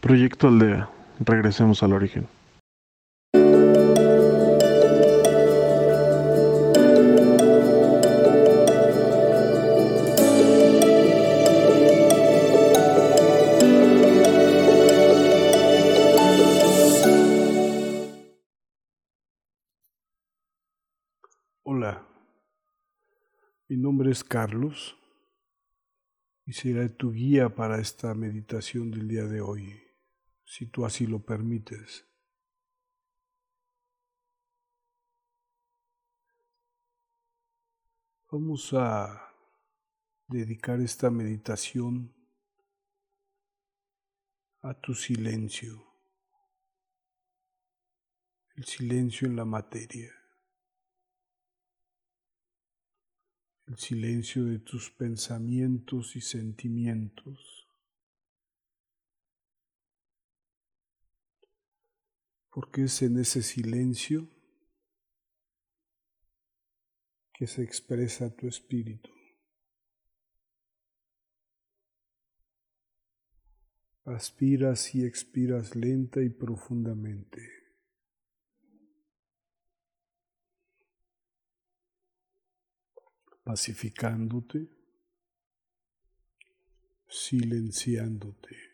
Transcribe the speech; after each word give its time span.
Proyecto 0.00 0.46
Aldea. 0.46 0.88
Regresemos 1.18 1.82
al 1.82 1.92
origen. 1.92 2.28
Hola, 21.64 22.06
mi 23.68 23.76
nombre 23.76 24.12
es 24.12 24.22
Carlos 24.22 24.96
y 26.46 26.52
seré 26.52 26.88
tu 26.88 27.12
guía 27.12 27.48
para 27.48 27.80
esta 27.80 28.14
meditación 28.14 28.90
del 28.90 29.06
día 29.06 29.24
de 29.24 29.40
hoy, 29.42 29.87
si 30.48 30.66
tú 30.66 30.86
así 30.86 31.06
lo 31.06 31.20
permites. 31.20 32.06
Vamos 38.30 38.72
a 38.72 39.30
dedicar 40.26 40.80
esta 40.80 41.10
meditación 41.10 42.14
a 44.62 44.72
tu 44.72 44.94
silencio, 44.94 45.86
el 48.56 48.64
silencio 48.64 49.28
en 49.28 49.36
la 49.36 49.44
materia. 49.44 50.14
el 53.66 53.76
silencio 53.76 54.46
de 54.46 54.60
tus 54.60 54.90
pensamientos 54.90 56.16
y 56.16 56.22
sentimientos. 56.22 57.57
Porque 62.58 62.82
es 62.86 63.02
en 63.02 63.20
ese 63.20 63.40
silencio 63.40 64.28
que 67.32 67.46
se 67.46 67.62
expresa 67.62 68.34
tu 68.34 68.48
espíritu. 68.48 69.10
Aspiras 74.06 74.92
y 74.96 75.04
expiras 75.04 75.76
lenta 75.76 76.20
y 76.20 76.30
profundamente. 76.30 77.48
pacificándote, 83.44 84.68
silenciándote. 87.06 88.67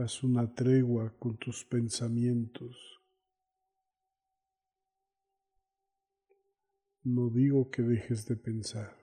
Haz 0.00 0.22
una 0.22 0.54
tregua 0.54 1.12
con 1.18 1.36
tus 1.38 1.64
pensamientos. 1.64 3.02
No 7.02 7.28
digo 7.30 7.68
que 7.68 7.82
dejes 7.82 8.24
de 8.26 8.36
pensar. 8.36 8.96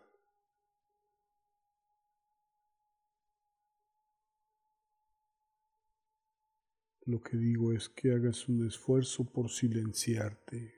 Lo 7.01 7.21
que 7.21 7.35
digo 7.35 7.73
es 7.73 7.89
que 7.89 8.13
hagas 8.13 8.47
un 8.47 8.65
esfuerzo 8.65 9.29
por 9.29 9.49
silenciarte 9.49 10.75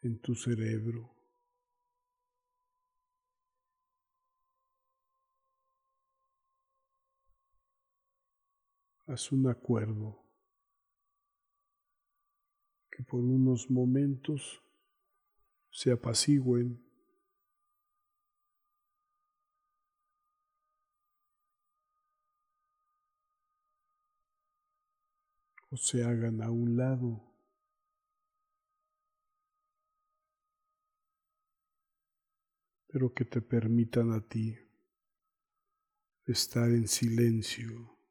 en 0.00 0.18
tu 0.18 0.34
cerebro. 0.34 1.21
Haz 9.12 9.30
un 9.30 9.46
acuerdo 9.46 10.24
que 12.90 13.02
por 13.02 13.20
unos 13.20 13.70
momentos 13.70 14.62
se 15.70 15.92
apacigüen. 15.92 16.82
o 25.68 25.76
se 25.76 26.02
hagan 26.02 26.40
a 26.40 26.50
un 26.50 26.78
lado. 26.78 27.22
pero 32.86 33.12
que 33.12 33.26
te 33.26 33.42
permitan 33.42 34.10
a 34.12 34.20
ti 34.20 34.54
estar 36.26 36.70
en 36.70 36.88
silencio. 36.88 38.01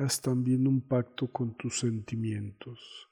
Haz 0.00 0.20
también 0.22 0.66
un 0.66 0.80
pacto 0.80 1.30
con 1.30 1.54
tus 1.56 1.80
sentimientos. 1.80 3.08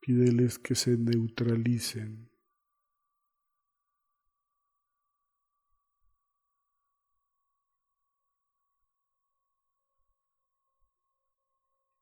Pídeles 0.00 0.58
que 0.58 0.74
se 0.74 0.96
neutralicen. 0.96 2.30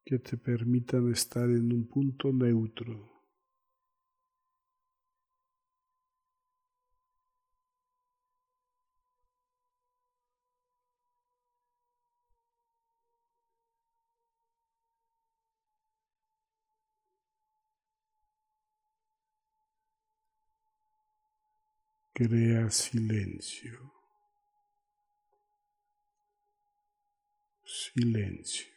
que 0.06 0.18
te 0.18 0.36
permitan 0.36 1.10
estar 1.10 1.48
en 1.48 1.72
un 1.72 1.88
punto 1.88 2.30
neutro. 2.30 3.13
Crea 22.14 22.70
silencio. 22.70 23.92
Silencio 27.64 28.72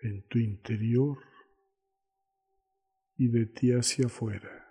en 0.00 0.22
tu 0.28 0.38
interior 0.38 1.18
y 3.16 3.28
de 3.28 3.46
ti 3.46 3.72
hacia 3.72 4.06
afuera. 4.06 4.64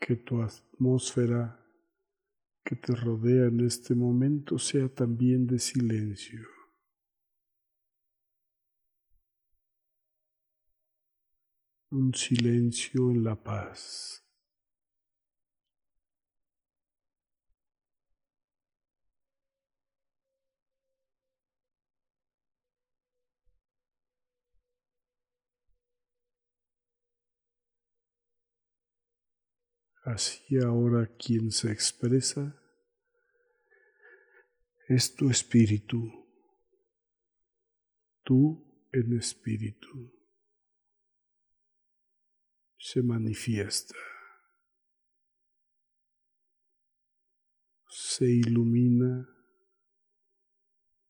Que 0.00 0.16
tu 0.16 0.40
atmósfera 0.40 1.65
que 2.66 2.74
te 2.74 2.96
rodea 2.96 3.46
en 3.46 3.60
este 3.60 3.94
momento 3.94 4.58
sea 4.58 4.88
también 4.88 5.46
de 5.46 5.60
silencio. 5.60 6.48
Un 11.92 12.12
silencio 12.12 13.12
en 13.12 13.22
la 13.22 13.36
paz. 13.36 14.25
Así 30.06 30.56
ahora 30.58 31.10
quien 31.18 31.50
se 31.50 31.72
expresa 31.72 32.56
es 34.86 35.12
tu 35.16 35.28
espíritu, 35.28 36.00
tú 38.22 38.88
en 38.92 39.18
espíritu, 39.18 40.14
se 42.78 43.02
manifiesta, 43.02 43.96
se 47.88 48.26
ilumina 48.26 49.28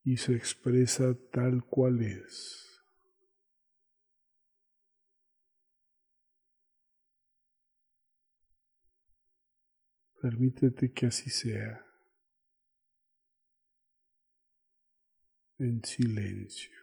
y 0.03 0.17
se 0.17 0.35
expresa 0.35 1.15
tal 1.31 1.63
cual 1.63 2.01
es. 2.01 2.66
Permítete 10.29 10.91
que 10.91 11.05
así 11.05 11.29
sea. 11.29 11.85
En 15.57 15.81
silencio. 15.85 16.76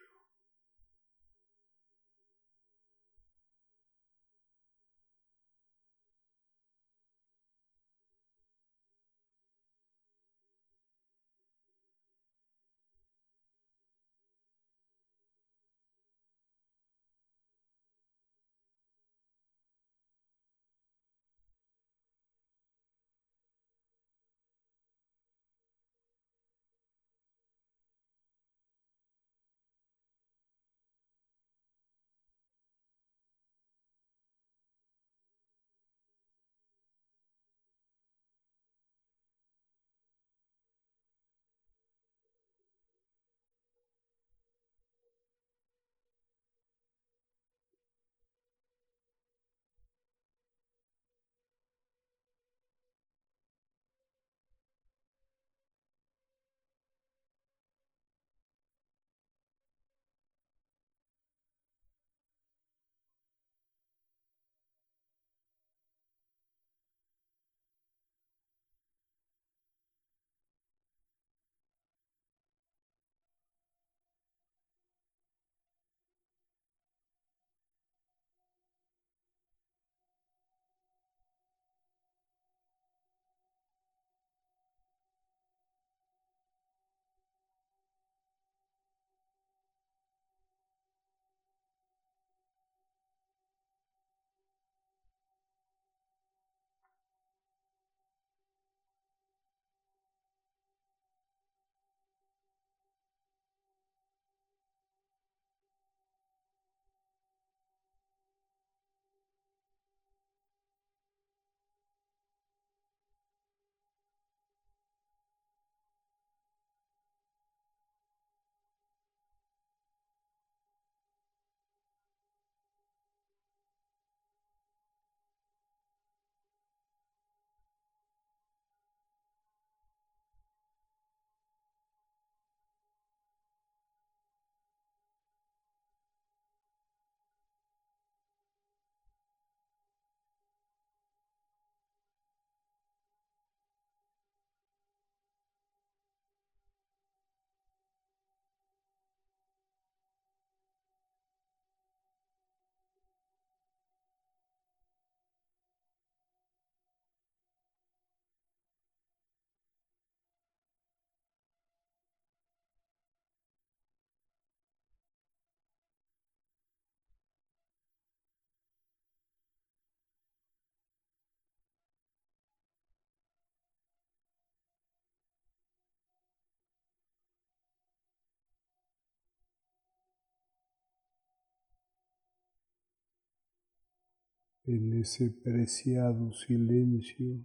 En 184.66 185.00
ese 185.00 185.31
preciado 185.31 186.32
silencio. 186.32 187.44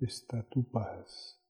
está 0.00 0.42
tu 0.42 0.62
paz. 0.64 1.40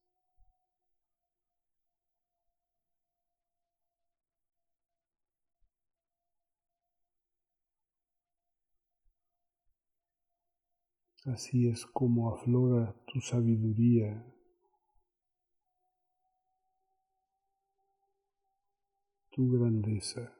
Así 11.25 11.67
es 11.67 11.85
como 11.85 12.33
aflora 12.33 12.95
tu 13.05 13.19
sabiduría 13.19 14.23
tu 19.37 19.51
grandeza. 19.51 20.33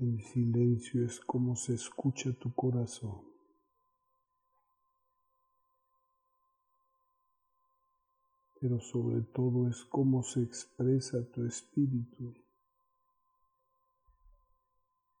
El 0.00 0.20
silencio 0.24 1.06
es 1.06 1.20
como 1.20 1.54
se 1.54 1.74
escucha 1.74 2.32
tu 2.32 2.52
corazón. 2.52 3.22
Pero 8.60 8.80
sobre 8.80 9.20
todo 9.22 9.68
es 9.68 9.84
como 9.84 10.24
se 10.24 10.42
expresa 10.42 11.24
tu 11.30 11.46
espíritu 11.46 12.43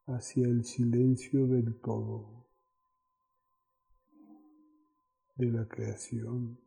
hacia 0.06 0.46
el 0.46 0.64
silencio 0.64 1.46
del 1.46 1.80
todo, 1.80 2.46
de 5.36 5.46
la 5.46 5.66
creación. 5.66 6.60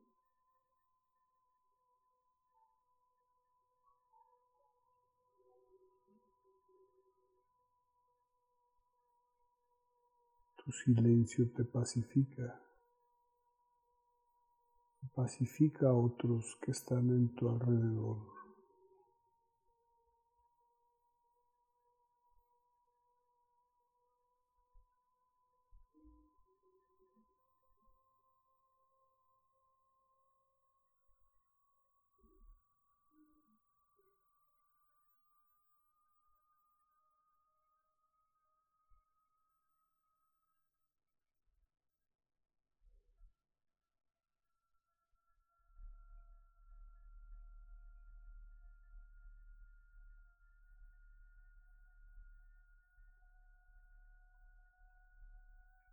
Tu 10.56 10.72
silencio 10.72 11.50
te 11.52 11.64
pacifica, 11.64 12.60
pacifica 15.14 15.88
a 15.88 15.94
otros 15.94 16.58
que 16.62 16.72
están 16.72 17.10
en 17.12 17.34
tu 17.36 17.50
alrededor. 17.50 18.37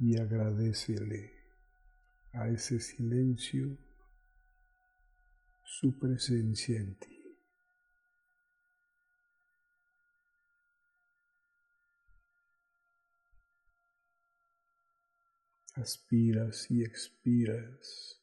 Y 0.05 0.21
agradecele 0.21 1.33
a 2.35 2.47
ese 2.51 2.79
silencio 2.79 3.79
su 5.65 5.99
presencia 5.99 6.77
en 6.77 6.95
ti. 6.99 7.23
Aspiras 15.77 16.71
y 16.71 16.85
expiras. 16.85 18.21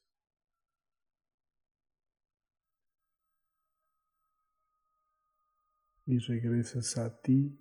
Y 6.05 6.19
regresas 6.19 6.95
a 6.99 7.21
ti, 7.21 7.59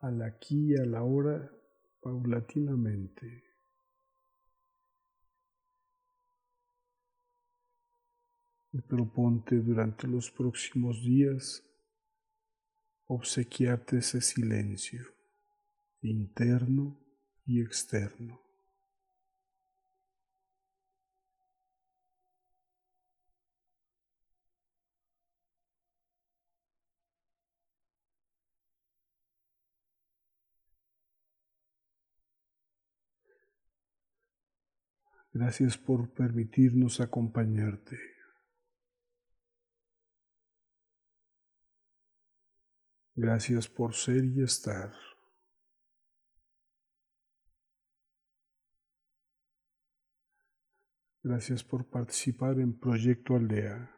al 0.00 0.20
aquí 0.20 0.72
y 0.72 0.76
a 0.76 0.84
la 0.84 1.02
hora, 1.04 1.61
paulatinamente. 2.02 3.44
Y 8.72 8.80
proponte 8.80 9.56
durante 9.56 10.08
los 10.08 10.30
próximos 10.30 11.02
días 11.02 11.62
obsequiarte 13.06 13.98
ese 13.98 14.20
silencio 14.20 15.04
interno 16.00 16.98
y 17.44 17.60
externo. 17.60 18.51
Gracias 35.34 35.78
por 35.78 36.12
permitirnos 36.12 37.00
acompañarte. 37.00 37.98
Gracias 43.14 43.66
por 43.68 43.94
ser 43.94 44.24
y 44.24 44.42
estar. 44.42 44.92
Gracias 51.22 51.64
por 51.64 51.88
participar 51.88 52.58
en 52.58 52.78
Proyecto 52.78 53.36
Aldea. 53.36 53.90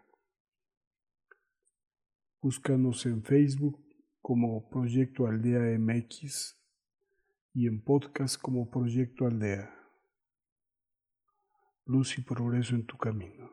Búscanos 2.40 3.06
en 3.06 3.24
Facebook 3.24 3.82
como 4.20 4.68
Proyecto 4.68 5.26
Aldea 5.26 5.78
MX 5.78 6.60
y 7.54 7.66
en 7.66 7.82
podcast 7.82 8.40
como 8.40 8.70
Proyecto 8.70 9.26
Aldea. 9.26 9.83
Luz 11.86 12.18
y 12.18 12.22
progreso 12.22 12.74
en 12.74 12.86
tu 12.86 12.96
camino. 12.96 13.50